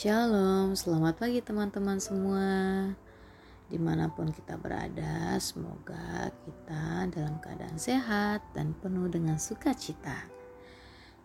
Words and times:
Shalom, 0.00 0.72
selamat 0.72 1.20
pagi 1.20 1.44
teman-teman 1.44 2.00
semua 2.00 2.48
Di 3.68 3.76
mana 3.76 4.08
pun 4.08 4.32
kita 4.32 4.56
berada, 4.56 5.36
semoga 5.36 6.32
kita 6.40 7.04
dalam 7.12 7.36
keadaan 7.36 7.76
sehat 7.76 8.40
dan 8.56 8.72
penuh 8.80 9.12
dengan 9.12 9.36
sukacita 9.36 10.24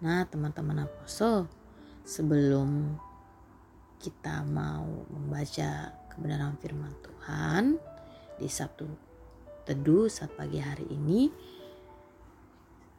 Nah 0.03 0.27
teman-teman 0.27 0.83
Aposo, 0.83 1.47
sebelum 2.03 2.99
kita 3.95 4.43
mau 4.43 5.07
membaca 5.07 5.95
kebenaran 6.11 6.59
firman 6.59 6.91
Tuhan 6.99 7.79
Di 8.35 8.51
Sabtu 8.51 8.91
Teduh 9.63 10.11
saat 10.11 10.35
pagi 10.35 10.59
hari 10.59 10.83
ini 10.91 11.31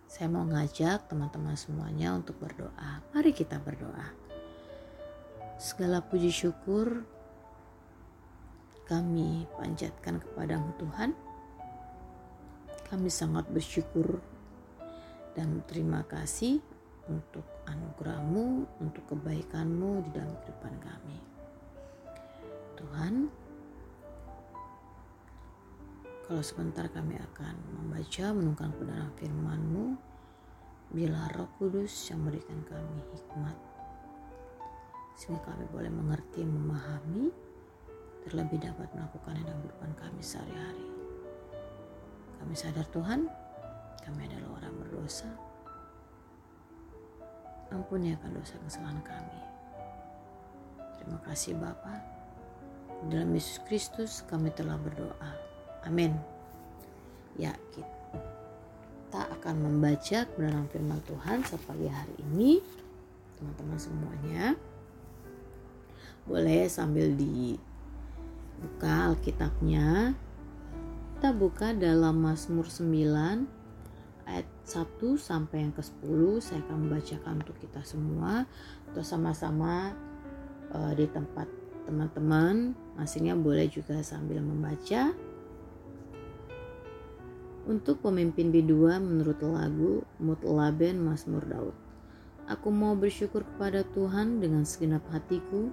saya 0.09 0.33
mau 0.33 0.49
ngajak 0.49 1.13
teman-teman 1.13 1.59
semuanya 1.61 2.17
untuk 2.17 2.41
berdoa. 2.41 3.05
Mari 3.13 3.37
kita 3.37 3.61
berdoa. 3.61 4.26
Segala 5.57 6.05
puji 6.05 6.29
syukur 6.29 7.01
kami 8.85 9.49
panjatkan 9.57 10.21
kepadamu 10.21 10.69
Tuhan. 10.77 11.17
Kami 12.93 13.09
sangat 13.09 13.49
bersyukur 13.49 14.21
dan 15.33 15.65
terima 15.65 16.05
kasih 16.05 16.61
untuk 17.09 17.43
anugerahmu, 17.65 18.69
untuk 18.85 19.01
kebaikanmu 19.09 20.05
di 20.05 20.11
dalam 20.13 20.37
kehidupan 20.45 20.75
kami. 20.77 21.19
Tuhan, 22.77 23.15
kalau 26.29 26.43
sebentar 26.45 26.85
kami 26.93 27.17
akan 27.17 27.57
membaca 27.81 28.27
menunggang 28.37 28.77
kebenaran 28.77 29.13
firman-Mu, 29.17 29.87
bila 30.93 31.33
Roh 31.33 31.49
Kudus 31.57 32.13
yang 32.13 32.23
memberikan 32.23 32.61
kami 32.69 33.01
hikmat, 33.17 33.76
sehingga 35.17 35.41
kami 35.49 35.65
boleh 35.73 35.89
mengerti, 35.89 36.45
memahami, 36.45 37.33
terlebih 38.29 38.61
dapat 38.61 38.89
melakukannya 38.93 39.43
dalam 39.49 39.61
kehidupan 39.65 39.93
kami 39.97 40.21
sehari-hari. 40.21 40.87
Kami 42.37 42.53
sadar 42.53 42.87
Tuhan, 42.93 43.25
kami 44.05 44.21
adalah 44.29 44.61
orang 44.61 44.75
berdosa. 44.85 45.31
Ampuni 47.73 48.15
akan 48.15 48.31
dosa 48.37 48.55
kesalahan 48.63 49.01
kami. 49.03 49.41
Terima 51.01 51.19
kasih 51.27 51.59
Bapa. 51.59 51.99
Dalam 53.11 53.35
Yesus 53.35 53.59
Kristus 53.67 54.23
kami 54.31 54.53
telah 54.55 54.79
berdoa. 54.79 55.33
Amin. 55.83 56.15
Ya, 57.35 57.53
kita 57.75 59.21
akan 59.41 59.55
membaca 59.65 60.25
kebenaran 60.29 60.67
firman 60.71 61.01
Tuhan 61.09 61.43
sepagi 61.47 61.89
hari 61.91 62.15
ini. 62.31 62.61
Teman-teman 63.37 63.79
semuanya. 63.79 64.45
Boleh 66.27 66.67
sambil 66.67 67.15
dibuka 67.15 69.15
Alkitabnya. 69.15 70.19
Kita 71.17 71.33
buka 71.33 71.73
dalam 71.73 72.21
Mazmur 72.21 72.69
9 72.69 72.87
ayat 74.27 74.47
1 74.67 75.01
sampai 75.17 75.65
yang 75.65 75.73
ke-10 75.73 76.21
saya 76.43 76.61
akan 76.67 76.77
membacakan 76.87 77.41
untuk 77.41 77.57
kita 77.63 77.81
semua 77.87 78.45
atau 78.91 79.03
sama-sama 79.07 79.95
uh, 80.75 80.93
di 80.93 81.07
tempat 81.09 81.47
teman-teman 81.87 82.75
masingnya 82.99 83.39
boleh 83.39 83.71
juga 83.71 84.03
sambil 84.03 84.43
membaca 84.43 85.15
untuk 87.67 87.99
pemimpin 88.03 88.55
B2 88.55 89.03
menurut 89.03 89.39
lagu 89.43 89.93
Mutlaben 90.23 91.03
Mazmur 91.03 91.45
Daud. 91.47 91.77
Aku 92.47 92.71
mau 92.71 92.95
bersyukur 92.95 93.43
kepada 93.43 93.83
Tuhan 93.91 94.39
dengan 94.39 94.63
segenap 94.63 95.03
hatiku. 95.11 95.67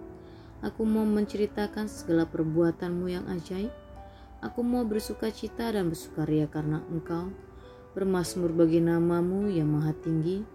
Aku 0.64 0.88
mau 0.88 1.04
menceritakan 1.04 1.92
segala 1.92 2.24
perbuatanmu 2.24 3.06
yang 3.12 3.28
ajaib. 3.28 3.70
Aku 4.40 4.64
mau 4.64 4.88
bersuka 4.88 5.28
cita 5.28 5.68
dan 5.76 5.92
bersukaria 5.92 6.48
karena 6.48 6.80
engkau. 6.88 7.30
Bermasmur 7.94 8.56
bagi 8.56 8.80
namamu 8.80 9.52
yang 9.52 9.68
maha 9.68 9.92
tinggi. 10.00 10.48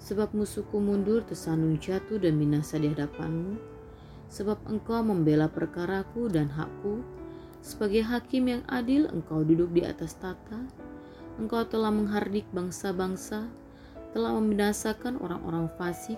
Sebab 0.00 0.32
musuhku 0.32 0.80
mundur 0.80 1.20
tersandung 1.22 1.76
jatuh 1.76 2.16
dan 2.16 2.40
binasa 2.40 2.80
di 2.80 2.88
hadapanmu. 2.88 3.60
Sebab 4.32 4.64
engkau 4.72 5.04
membela 5.04 5.52
perkaraku 5.52 6.32
dan 6.32 6.48
hakku 6.50 7.04
sebagai 7.66 8.06
hakim 8.06 8.46
yang 8.46 8.62
adil, 8.70 9.10
engkau 9.10 9.42
duduk 9.42 9.74
di 9.74 9.82
atas 9.82 10.14
tata. 10.22 10.62
Engkau 11.34 11.66
telah 11.66 11.90
menghardik 11.90 12.46
bangsa-bangsa, 12.54 13.50
telah 14.14 14.32
membinasakan 14.38 15.18
orang-orang 15.18 15.66
fasik. 15.74 16.14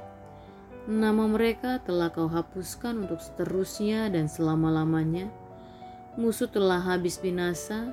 Nama 0.89 1.29
mereka 1.29 1.85
telah 1.85 2.09
kau 2.09 2.33
hapuskan 2.33 3.05
untuk 3.05 3.21
seterusnya 3.21 4.09
dan 4.09 4.25
selama-lamanya. 4.25 5.29
Musuh 6.17 6.49
telah 6.49 6.81
habis 6.81 7.21
binasa, 7.21 7.93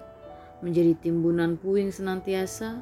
menjadi 0.63 0.95
timbunan 1.03 1.59
puing 1.59 1.91
senantiasa. 1.91 2.79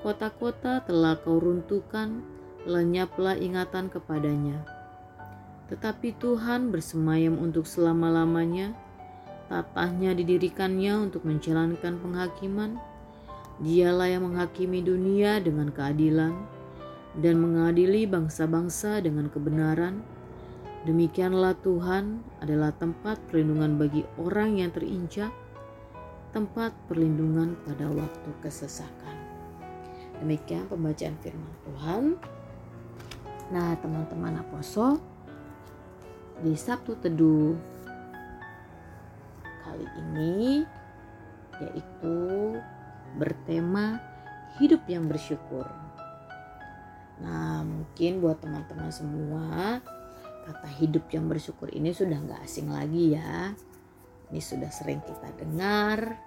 Kota-kota 0.00 0.80
telah 0.88 1.20
kau 1.20 1.36
runtuhkan, 1.36 2.24
lenyaplah 2.64 3.36
ingatan 3.36 3.92
kepadanya. 3.92 4.64
Tetapi 5.68 6.16
Tuhan 6.16 6.72
bersemayam 6.72 7.36
untuk 7.36 7.68
selama-lamanya 7.68 8.72
Tatahnya 9.44 10.16
didirikannya 10.16 11.04
untuk 11.04 11.28
menjalankan 11.28 12.00
penghakiman. 12.00 12.80
Dialah 13.60 14.08
yang 14.10 14.26
menghakimi 14.26 14.80
dunia 14.82 15.38
dengan 15.38 15.70
keadilan 15.70 16.32
dan 17.18 17.38
mengadili 17.38 18.06
bangsa-bangsa 18.08 18.98
dengan 19.04 19.30
kebenaran. 19.30 20.02
Demikianlah 20.84 21.56
Tuhan 21.64 22.20
adalah 22.44 22.74
tempat 22.76 23.16
perlindungan 23.30 23.80
bagi 23.80 24.04
orang 24.20 24.60
yang 24.60 24.70
terinjak, 24.74 25.32
tempat 26.34 26.74
perlindungan 26.90 27.56
pada 27.64 27.88
waktu 27.88 28.30
kesesakan. 28.44 29.16
Demikian 30.20 30.68
pembacaan 30.68 31.16
firman 31.24 31.54
Tuhan. 31.64 32.02
Nah, 33.52 33.76
teman-teman 33.80 34.40
aposol, 34.40 35.00
di 36.42 36.52
Sabtu 36.58 36.98
Teduh 36.98 37.54
kali 39.64 39.86
ini 40.02 40.66
yaitu 41.62 42.18
bertema 43.14 44.02
hidup 44.58 44.82
yang 44.90 45.06
bersyukur. 45.06 45.83
Nah 47.22 47.62
mungkin 47.62 48.18
buat 48.18 48.42
teman-teman 48.42 48.90
semua 48.90 49.78
kata 50.44 50.68
hidup 50.80 51.08
yang 51.14 51.30
bersyukur 51.30 51.72
ini 51.72 51.94
sudah 51.94 52.18
nggak 52.18 52.42
asing 52.42 52.72
lagi 52.72 53.14
ya. 53.14 53.54
Ini 54.32 54.40
sudah 54.40 54.72
sering 54.72 55.04
kita 55.04 55.30
dengar, 55.36 56.18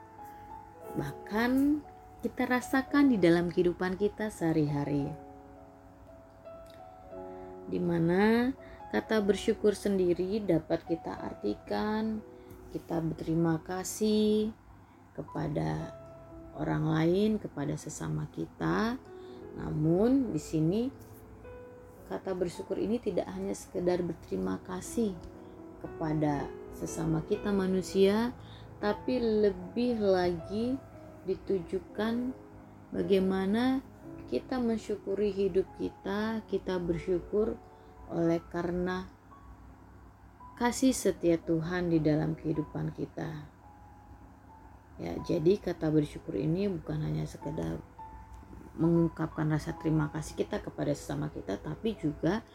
bahkan 0.96 1.82
kita 2.24 2.48
rasakan 2.48 3.12
di 3.12 3.18
dalam 3.20 3.52
kehidupan 3.52 4.00
kita 4.00 4.32
sehari-hari. 4.32 5.12
Di 7.68 7.80
mana 7.84 8.56
kata 8.96 9.20
bersyukur 9.20 9.76
sendiri 9.76 10.40
dapat 10.40 10.88
kita 10.88 11.12
artikan 11.20 12.24
kita 12.72 13.00
berterima 13.00 13.64
kasih 13.64 14.52
kepada 15.16 15.96
orang 16.60 16.84
lain, 16.86 17.32
kepada 17.40 17.74
sesama 17.80 18.28
kita. 18.36 19.00
Namun 19.58 20.32
di 20.32 20.42
sini 20.42 20.82
kata 22.08 22.32
bersyukur 22.32 22.80
ini 22.80 23.02
tidak 23.02 23.28
hanya 23.36 23.52
sekedar 23.52 24.00
berterima 24.00 24.62
kasih 24.64 25.12
kepada 25.84 26.48
sesama 26.78 27.26
kita 27.26 27.52
manusia, 27.52 28.32
tapi 28.80 29.20
lebih 29.20 30.00
lagi 30.00 30.78
ditujukan 31.28 32.32
bagaimana 32.94 33.84
kita 34.32 34.60
mensyukuri 34.60 35.34
hidup 35.34 35.68
kita, 35.76 36.46
kita 36.48 36.80
bersyukur 36.80 37.60
oleh 38.08 38.40
karena 38.54 39.08
kasih 40.56 40.96
setia 40.96 41.38
Tuhan 41.38 41.92
di 41.92 42.00
dalam 42.00 42.34
kehidupan 42.34 42.96
kita. 42.96 43.30
Ya, 44.98 45.14
jadi 45.22 45.62
kata 45.62 45.94
bersyukur 45.94 46.34
ini 46.34 46.66
bukan 46.66 47.06
hanya 47.06 47.30
sekedar 47.30 47.78
mengungkapkan 48.78 49.50
rasa 49.50 49.74
terima 49.76 50.14
kasih 50.14 50.38
kita 50.38 50.62
kepada 50.62 50.94
sesama 50.94 51.34
kita, 51.34 51.58
tapi 51.58 51.98
juga 51.98 52.46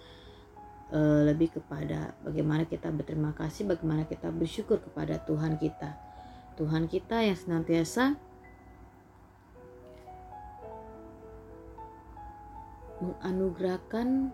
e, 0.88 1.00
lebih 1.26 1.58
kepada 1.58 2.14
bagaimana 2.22 2.64
kita 2.64 2.88
berterima 2.94 3.34
kasih, 3.34 3.66
bagaimana 3.66 4.06
kita 4.06 4.30
bersyukur 4.30 4.78
kepada 4.78 5.18
Tuhan 5.26 5.58
kita. 5.58 5.98
Tuhan 6.54 6.86
kita 6.86 7.26
yang 7.26 7.36
senantiasa 7.36 8.14
menganugerahkan 13.02 14.30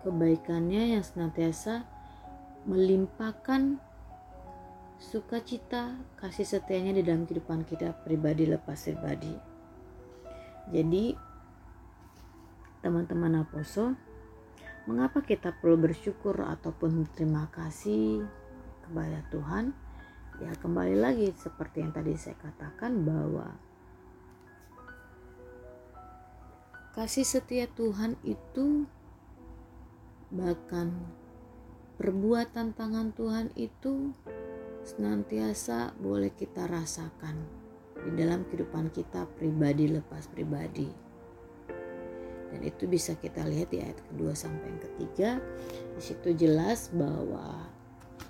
kebaikannya 0.00 0.96
yang 0.96 1.04
senantiasa 1.04 1.84
melimpahkan 2.64 3.76
sukacita 5.02 5.98
kasih 6.16 6.46
setianya 6.46 6.94
di 6.94 7.02
dalam 7.02 7.26
kehidupan 7.26 7.66
kita 7.66 7.90
pribadi 8.06 8.46
lepas 8.46 8.86
pribadi. 8.86 9.51
Jadi 10.72 11.14
teman-teman 12.80 13.44
aposo 13.44 13.94
Mengapa 14.82 15.22
kita 15.22 15.54
perlu 15.54 15.78
bersyukur 15.78 16.42
ataupun 16.42 17.06
terima 17.14 17.46
kasih 17.54 18.26
kepada 18.82 19.22
Tuhan? 19.30 19.70
Ya, 20.42 20.50
kembali 20.58 20.98
lagi 20.98 21.30
seperti 21.38 21.86
yang 21.86 21.94
tadi 21.94 22.18
saya 22.18 22.34
katakan 22.42 23.06
bahwa 23.06 23.54
kasih 26.98 27.22
setia 27.22 27.70
Tuhan 27.70 28.18
itu 28.26 28.90
bahkan 30.34 30.90
perbuatan 31.94 32.74
tangan 32.74 33.14
Tuhan 33.14 33.54
itu 33.54 34.10
senantiasa 34.82 35.94
boleh 36.02 36.34
kita 36.34 36.66
rasakan 36.66 37.61
di 38.02 38.10
dalam 38.18 38.42
kehidupan 38.46 38.90
kita 38.90 39.26
pribadi 39.38 39.90
lepas 39.90 40.26
pribadi. 40.30 40.90
Dan 42.52 42.60
itu 42.68 42.84
bisa 42.84 43.16
kita 43.16 43.48
lihat 43.48 43.72
di 43.72 43.80
ayat 43.80 43.96
kedua 44.12 44.36
sampai 44.36 44.68
yang 44.68 44.82
ketiga. 44.84 45.40
Di 45.96 46.02
situ 46.04 46.36
jelas 46.36 46.92
bahwa 46.92 47.64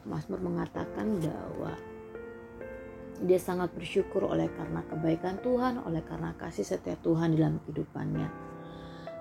Mazmur 0.07 0.39
mengatakan 0.39 1.19
bahwa 1.19 1.75
dia 3.23 3.39
sangat 3.39 3.71
bersyukur 3.75 4.27
oleh 4.31 4.51
karena 4.55 4.83
kebaikan 4.87 5.43
Tuhan, 5.43 5.83
oleh 5.83 6.03
karena 6.07 6.35
kasih 6.39 6.67
setia 6.67 6.95
Tuhan 7.03 7.35
dalam 7.35 7.59
kehidupannya. 7.67 8.29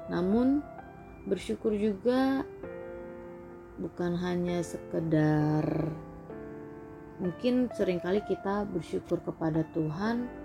Namun 0.09 0.61
bersyukur 1.25 1.73
juga 1.73 2.45
bukan 3.77 4.17
hanya 4.21 4.61
sekedar 4.61 5.89
mungkin 7.21 7.69
sering 7.77 8.01
kali 8.01 8.21
kita 8.25 8.65
bersyukur 8.65 9.21
kepada 9.21 9.61
Tuhan 9.77 10.40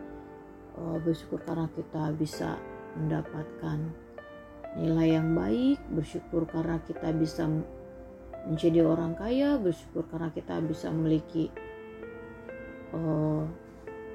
oh, 0.80 0.98
bersyukur 1.00 1.40
karena 1.44 1.68
kita 1.72 2.12
bisa 2.16 2.60
mendapatkan 2.96 3.78
nilai 4.76 5.16
yang 5.16 5.32
baik 5.32 5.80
bersyukur 5.92 6.44
karena 6.48 6.76
kita 6.84 7.08
bisa 7.16 7.48
menjadi 8.44 8.84
orang 8.84 9.16
kaya 9.16 9.56
bersyukur 9.56 10.04
karena 10.12 10.28
kita 10.30 10.60
bisa 10.60 10.92
memiliki 10.92 11.48
oh, 12.92 13.48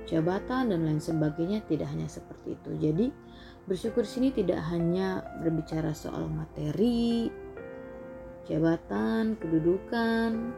jabatan 0.06 0.74
dan 0.74 0.86
lain 0.86 1.02
sebagainya 1.02 1.66
tidak 1.66 1.90
hanya 1.90 2.08
seperti 2.10 2.58
itu. 2.58 2.72
Jadi 2.78 3.08
bersyukur 3.66 4.06
sini 4.06 4.34
tidak 4.34 4.62
hanya 4.70 5.22
berbicara 5.42 5.94
soal 5.94 6.26
materi 6.30 7.30
jabatan 8.50 9.38
kedudukan 9.38 10.52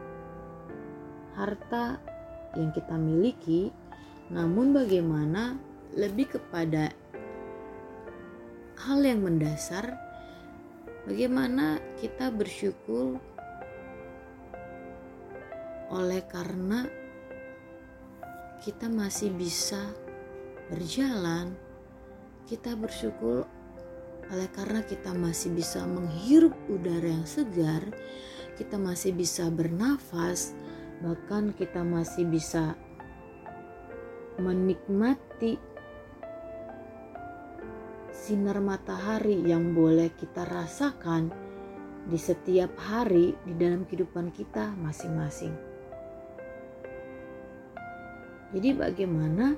harta 1.36 2.00
yang 2.54 2.70
kita 2.70 2.94
miliki, 2.94 3.74
namun 4.30 4.70
bagaimana 4.72 5.58
lebih 5.94 6.34
kepada 6.34 6.90
hal 8.84 9.00
yang 9.00 9.22
mendasar, 9.22 9.94
bagaimana 11.06 11.78
kita 12.02 12.34
bersyukur 12.34 13.22
oleh 15.94 16.20
karena 16.26 16.84
kita 18.60 18.90
masih 18.90 19.30
bisa 19.30 19.92
berjalan, 20.72 21.54
kita 22.50 22.74
bersyukur 22.74 23.46
oleh 24.32 24.48
karena 24.56 24.80
kita 24.82 25.12
masih 25.12 25.52
bisa 25.52 25.84
menghirup 25.84 26.56
udara 26.66 27.06
yang 27.06 27.28
segar, 27.28 27.84
kita 28.56 28.80
masih 28.80 29.12
bisa 29.14 29.46
bernafas, 29.52 30.56
bahkan 31.04 31.52
kita 31.54 31.84
masih 31.84 32.24
bisa 32.26 32.72
menikmati 34.40 35.60
sinar 38.24 38.56
matahari 38.64 39.36
yang 39.44 39.76
boleh 39.76 40.08
kita 40.16 40.48
rasakan 40.48 41.28
di 42.08 42.16
setiap 42.16 42.72
hari 42.80 43.36
di 43.44 43.52
dalam 43.52 43.84
kehidupan 43.84 44.32
kita 44.32 44.72
masing-masing. 44.80 45.52
Jadi 48.56 48.70
bagaimana 48.72 49.52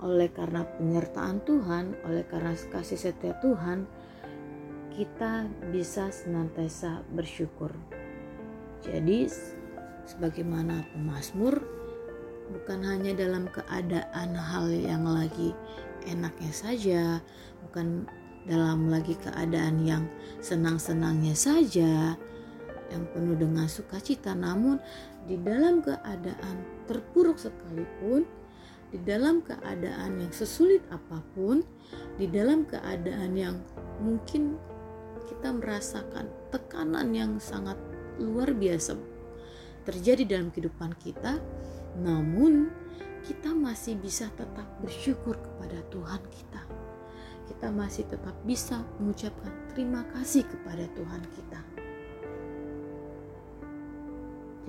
oleh 0.00 0.32
karena 0.32 0.64
penyertaan 0.64 1.44
Tuhan, 1.44 2.08
oleh 2.08 2.24
karena 2.24 2.56
kasih 2.56 2.96
setia 2.96 3.36
Tuhan, 3.44 3.84
kita 4.96 5.44
bisa 5.68 6.08
senantiasa 6.08 7.04
bersyukur. 7.12 7.76
Jadi 8.80 9.28
sebagaimana 10.08 10.88
pemazmur 10.96 11.79
bukan 12.50 12.82
hanya 12.82 13.14
dalam 13.14 13.46
keadaan 13.48 14.34
hal 14.34 14.66
yang 14.70 15.06
lagi 15.06 15.54
enaknya 16.06 16.52
saja, 16.52 17.02
bukan 17.66 18.06
dalam 18.48 18.88
lagi 18.90 19.14
keadaan 19.20 19.84
yang 19.84 20.04
senang-senangnya 20.40 21.36
saja, 21.36 22.16
yang 22.90 23.04
penuh 23.14 23.38
dengan 23.38 23.70
sukacita, 23.70 24.34
namun 24.34 24.82
di 25.28 25.38
dalam 25.38 25.84
keadaan 25.84 26.56
terpuruk 26.90 27.38
sekalipun, 27.38 28.26
di 28.90 28.98
dalam 29.06 29.44
keadaan 29.44 30.18
yang 30.18 30.32
sesulit 30.34 30.82
apa 30.90 31.22
pun, 31.36 31.62
di 32.18 32.26
dalam 32.26 32.66
keadaan 32.66 33.38
yang 33.38 33.56
mungkin 34.02 34.58
kita 35.30 35.54
merasakan 35.54 36.26
tekanan 36.50 37.14
yang 37.14 37.38
sangat 37.38 37.78
luar 38.18 38.50
biasa 38.50 38.98
terjadi 39.90 40.38
dalam 40.38 40.54
kehidupan 40.54 40.94
kita, 41.02 41.42
namun 41.98 42.70
kita 43.26 43.50
masih 43.50 43.98
bisa 43.98 44.30
tetap 44.38 44.64
bersyukur 44.78 45.34
kepada 45.34 45.82
Tuhan 45.90 46.22
kita. 46.30 46.62
Kita 47.50 47.68
masih 47.74 48.06
tetap 48.06 48.38
bisa 48.46 48.86
mengucapkan 49.02 49.50
terima 49.74 50.06
kasih 50.14 50.46
kepada 50.46 50.86
Tuhan 50.94 51.22
kita. 51.34 51.60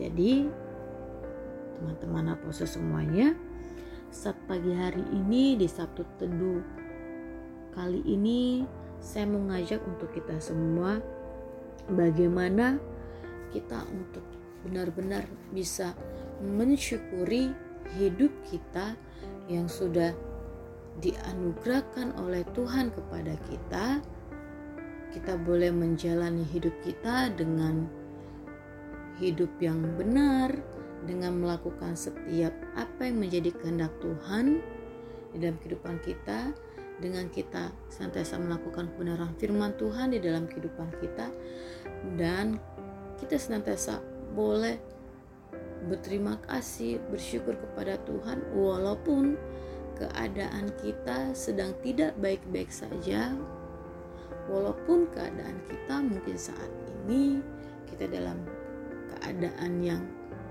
Jadi, 0.01 0.49
teman-teman 1.77 2.33
apostle 2.33 2.65
semuanya, 2.65 3.37
saat 4.09 4.35
pagi 4.49 4.73
hari 4.73 5.05
ini 5.13 5.55
di 5.55 5.69
Sabtu 5.69 6.01
Teduh 6.17 6.59
kali 7.71 8.03
ini 8.03 8.67
saya 8.99 9.23
mengajak 9.23 9.79
untuk 9.87 10.11
kita 10.11 10.35
semua 10.43 10.99
bagaimana 11.87 12.75
kita 13.55 13.87
untuk 13.87 14.40
benar-benar 14.65 15.25
bisa 15.53 15.93
mensyukuri 16.41 17.53
hidup 17.97 18.31
kita 18.47 18.95
yang 19.49 19.67
sudah 19.67 20.13
dianugerahkan 20.99 22.13
oleh 22.19 22.43
Tuhan 22.51 22.91
kepada 22.91 23.33
kita. 23.47 23.85
Kita 25.11 25.35
boleh 25.35 25.75
menjalani 25.75 26.47
hidup 26.47 26.71
kita 26.87 27.35
dengan 27.35 27.83
hidup 29.19 29.51
yang 29.59 29.83
benar, 29.99 30.55
dengan 31.03 31.41
melakukan 31.41 31.97
setiap 31.99 32.53
apa 32.79 33.09
yang 33.11 33.19
menjadi 33.19 33.51
kehendak 33.59 33.91
Tuhan 33.99 34.63
di 35.35 35.37
dalam 35.43 35.57
kehidupan 35.59 35.99
kita, 35.99 36.55
dengan 37.01 37.27
kita 37.33 37.73
senantiasa 37.89 38.39
melakukan 38.39 38.87
kebenaran 38.95 39.33
firman 39.35 39.75
Tuhan 39.75 40.15
di 40.15 40.19
dalam 40.21 40.47
kehidupan 40.47 40.95
kita, 41.01 41.27
dan 42.15 42.61
kita 43.19 43.35
senantiasa 43.35 43.99
boleh 44.31 44.79
berterima 45.89 46.37
kasih, 46.45 47.01
bersyukur 47.09 47.57
kepada 47.57 47.97
Tuhan 48.05 48.41
walaupun 48.53 49.35
keadaan 49.97 50.73
kita 50.81 51.33
sedang 51.37 51.77
tidak 51.85 52.17
baik-baik 52.17 52.69
saja. 52.73 53.33
Walaupun 54.49 55.05
keadaan 55.13 55.61
kita 55.69 56.01
mungkin 56.01 56.35
saat 56.35 56.71
ini 57.05 57.39
kita 57.85 58.09
dalam 58.09 58.41
keadaan 59.13 59.79
yang 59.85 60.03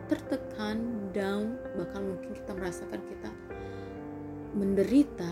tertekan, 0.07 1.11
down, 1.11 1.59
bahkan 1.75 2.15
mungkin 2.15 2.31
kita 2.35 2.55
merasakan 2.55 3.01
kita 3.11 3.31
menderita. 4.55 5.31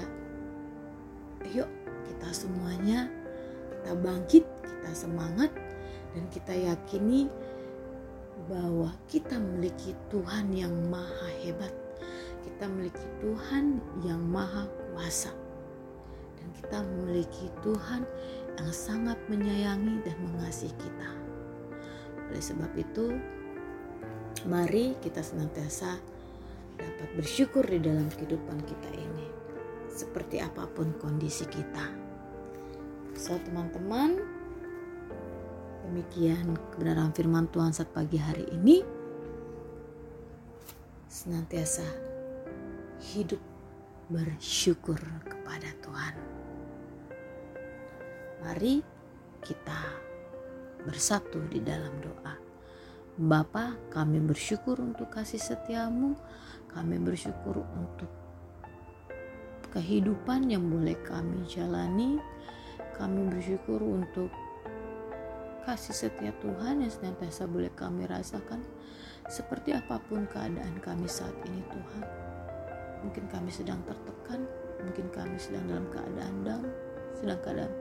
Yuk, 1.55 1.71
kita 2.11 2.29
semuanya 2.35 3.07
kita 3.79 3.95
bangkit, 3.95 4.45
kita 4.67 4.91
semangat 4.91 5.55
dan 6.13 6.25
kita 6.35 6.53
yakini 6.53 7.31
bahwa 8.47 8.95
kita 9.11 9.35
memiliki 9.35 9.99
Tuhan 10.15 10.55
yang 10.55 10.71
maha 10.87 11.29
hebat. 11.43 11.75
Kita 12.47 12.71
memiliki 12.71 13.07
Tuhan 13.19 13.83
yang 14.07 14.23
maha 14.23 14.71
kuasa. 14.95 15.35
Dan 16.39 16.47
kita 16.55 16.79
memiliki 16.87 17.51
Tuhan 17.67 18.07
yang 18.59 18.71
sangat 18.71 19.19
menyayangi 19.27 20.07
dan 20.07 20.17
mengasihi 20.31 20.75
kita. 20.79 21.11
Oleh 22.31 22.43
sebab 22.43 22.71
itu, 22.79 23.19
mari 24.47 24.95
kita 25.03 25.19
senantiasa 25.25 25.99
dapat 26.79 27.09
bersyukur 27.19 27.67
di 27.67 27.83
dalam 27.83 28.07
kehidupan 28.07 28.63
kita 28.63 28.91
ini. 28.95 29.27
Seperti 29.91 30.39
apa 30.39 30.71
pun 30.71 30.95
kondisi 31.03 31.43
kita. 31.51 31.91
So 33.19 33.35
teman-teman, 33.43 34.38
Demikian 35.89 36.53
kebenaran 36.77 37.17
firman 37.17 37.49
Tuhan 37.49 37.73
saat 37.73 37.89
pagi 37.97 38.21
hari 38.21 38.45
ini. 38.53 38.85
Senantiasa 41.09 41.81
hidup 43.01 43.41
bersyukur 44.13 45.01
kepada 45.25 45.73
Tuhan. 45.81 46.15
Mari 48.45 48.85
kita 49.41 49.81
bersatu 50.85 51.41
di 51.49 51.65
dalam 51.65 51.97
doa. 52.05 52.37
Bapa, 53.17 53.73
kami 53.89 54.21
bersyukur 54.21 54.85
untuk 54.85 55.09
kasih 55.09 55.41
setiamu. 55.41 56.13
Kami 56.69 57.01
bersyukur 57.01 57.65
untuk 57.65 58.13
kehidupan 59.73 60.53
yang 60.53 60.69
boleh 60.69 61.01
kami 61.01 61.49
jalani. 61.49 62.21
Kami 62.93 63.33
bersyukur 63.33 63.81
untuk 63.81 64.29
kasih 65.69 66.09
setia 66.09 66.33
Tuhan 66.41 66.81
yang 66.81 66.89
senantiasa 66.89 67.45
boleh 67.45 67.69
kami 67.77 68.09
rasakan 68.09 68.65
seperti 69.29 69.77
apa 69.77 70.01
pun 70.01 70.25
keadaan 70.25 70.81
kami 70.81 71.05
saat 71.05 71.37
ini 71.45 71.61
Tuhan. 71.69 72.05
Mungkin 73.05 73.29
kami 73.29 73.53
sedang 73.53 73.85
tertekan, 73.85 74.49
mungkin 74.81 75.13
kami 75.13 75.37
sedang 75.37 75.69
dalam 75.69 75.85
keadaan 75.93 76.35
down, 76.41 76.65
sedang 77.13 77.41
keadaan 77.45 77.75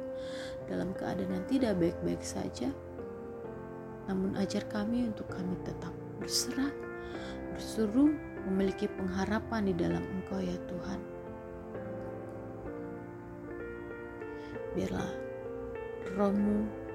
dalam 0.68 0.90
keadaan 1.00 1.32
yang 1.32 1.48
tidak 1.48 1.80
baik-baik 1.80 2.20
saja. 2.20 2.68
Namun 4.12 4.36
ajar 4.36 4.68
kami 4.68 5.08
untuk 5.08 5.32
kami 5.32 5.56
tetap 5.64 5.96
berserah, 6.20 6.76
berseru, 7.56 8.12
memiliki 8.52 8.92
pengharapan 9.00 9.72
di 9.72 9.74
dalam 9.80 10.04
Engkau 10.04 10.44
ya 10.44 10.60
Tuhan. 10.68 11.00
Biarlah 14.76 15.12
rohmu 16.20 16.87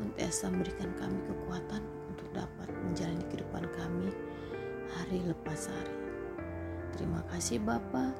senantiasa 0.00 0.48
memberikan 0.48 0.88
kami 0.96 1.20
kekuatan 1.28 1.84
untuk 2.08 2.24
dapat 2.32 2.72
menjalani 2.88 3.20
kehidupan 3.28 3.68
kami 3.76 4.08
hari 4.96 5.20
lepas 5.28 5.68
hari. 5.68 5.96
Terima 6.96 7.20
kasih 7.28 7.60
Bapak. 7.60 8.16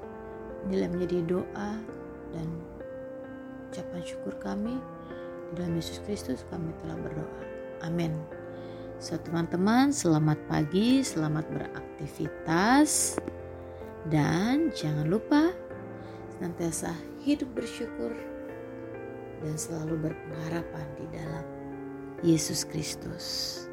Inilah 0.69 0.93
menjadi 0.93 1.25
doa 1.25 1.73
dan 2.37 2.49
ucapan 3.73 4.05
syukur 4.05 4.37
kami. 4.45 4.77
Di 4.77 5.53
dalam 5.57 5.73
Yesus 5.73 6.05
Kristus 6.05 6.45
kami 6.53 6.69
telah 6.85 7.01
berdoa. 7.01 7.41
Amin. 7.81 8.13
So 9.01 9.17
teman-teman 9.17 9.89
selamat 9.89 10.37
pagi, 10.53 11.01
selamat 11.01 11.49
beraktivitas. 11.49 13.17
Dan 14.05 14.69
jangan 14.77 15.09
lupa 15.09 15.49
senantiasa 16.37 16.93
hidup 17.25 17.49
bersyukur 17.57 18.13
dan 19.41 19.57
selalu 19.57 20.13
berpengharapan 20.13 20.87
di 21.01 21.09
dalam 21.17 21.60
Yesus 22.23 22.65
Kristus. 22.69 23.70